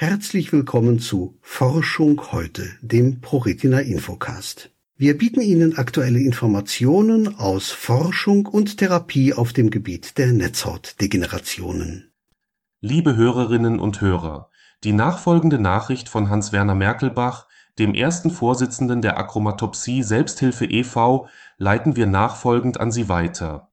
[0.00, 4.70] Herzlich willkommen zu Forschung heute, dem ProRetina Infocast.
[4.96, 12.12] Wir bieten Ihnen aktuelle Informationen aus Forschung und Therapie auf dem Gebiet der Netzhautdegenerationen.
[12.80, 14.50] Liebe Hörerinnen und Hörer,
[14.84, 17.48] die nachfolgende Nachricht von Hans-Werner Merkelbach,
[17.80, 23.72] dem ersten Vorsitzenden der Achromatopsie Selbsthilfe e.V., leiten wir nachfolgend an Sie weiter.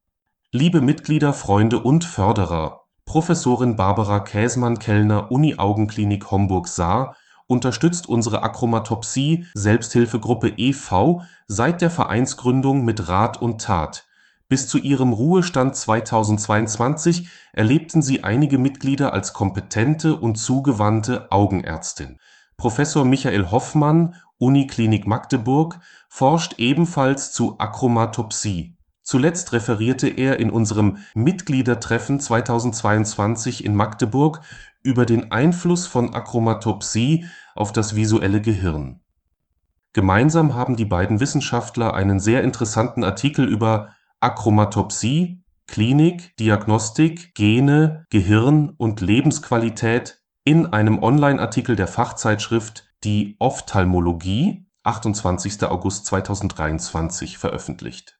[0.51, 2.84] Liebe Mitglieder, Freunde und Förderer
[3.15, 7.15] Professorin Barbara Käßmann-Kellner Uni-Augenklinik Homburg-Saar
[7.47, 11.21] unterstützt unsere Achromatopsie-Selbsthilfegruppe e.V.
[11.47, 14.05] seit der Vereinsgründung mit Rat und Tat.
[14.49, 22.19] Bis zu ihrem Ruhestand 2022 erlebten sie einige Mitglieder als kompetente und zugewandte Augenärztin.
[22.57, 25.79] Professor Michael Hoffmann Uniklinik Magdeburg
[26.09, 28.74] forscht ebenfalls zu Achromatopsie
[29.05, 34.41] Zuletzt referierte er in unserem Mitgliedertreffen 2022 in Magdeburg
[34.81, 39.01] über den Einfluss von Achromatopsie auf das visuelle Gehirn.
[39.93, 48.71] Gemeinsam haben die beiden Wissenschaftler einen sehr interessanten Artikel über Achromatopsie, Klinik, Diagnostik, Gene, Gehirn
[48.75, 55.63] und Lebensqualität in einem Online-Artikel der Fachzeitschrift Die Ophthalmologie (28.
[55.63, 58.19] August 2023) veröffentlicht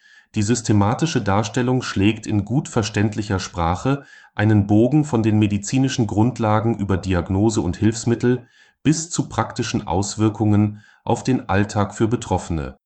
[0.35, 6.97] die systematische Darstellung schlägt in gut verständlicher Sprache einen Bogen von den medizinischen Grundlagen über
[6.97, 8.47] Diagnose und Hilfsmittel
[8.81, 12.77] bis zu praktischen Auswirkungen auf den Alltag für Betroffene.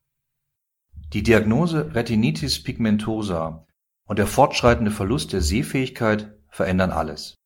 [1.13, 3.65] Die Diagnose Retinitis pigmentosa
[4.05, 7.37] und der fortschreitende Verlust der Sehfähigkeit verändern alles.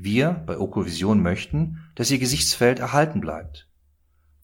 [0.00, 3.68] Wir bei Okovision möchten, dass Ihr Gesichtsfeld erhalten bleibt.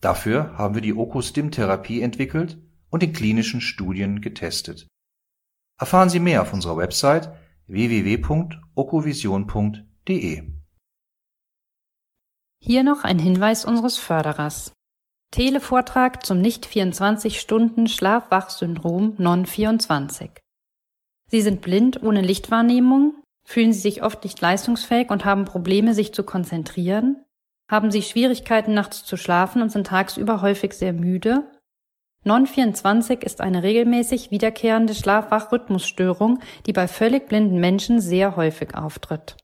[0.00, 2.58] Dafür haben wir die Okostim-Therapie entwickelt
[2.90, 4.86] und in klinischen Studien getestet.
[5.78, 7.32] Erfahren Sie mehr auf unserer Website
[7.66, 10.42] www.okovision.de.
[12.60, 14.72] Hier noch ein Hinweis unseres Förderers.
[15.30, 20.30] Televortrag zum Nicht-24-Stunden-Schlaf-Wach-Syndrom Non-24.
[21.30, 23.14] Sie sind blind ohne Lichtwahrnehmung
[23.44, 27.24] Fühlen Sie sich oft nicht leistungsfähig und haben Probleme, sich zu konzentrieren?
[27.70, 31.44] Haben Sie Schwierigkeiten, nachts zu schlafen und sind tagsüber häufig sehr müde?
[32.24, 39.36] Non-24 ist eine regelmäßig wiederkehrende Schlaf-Wach-Rhythmusstörung, die bei völlig blinden Menschen sehr häufig auftritt.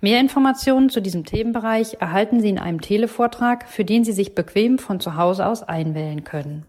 [0.00, 4.78] Mehr Informationen zu diesem Themenbereich erhalten Sie in einem Televortrag, für den Sie sich bequem
[4.78, 6.66] von zu Hause aus einwählen können.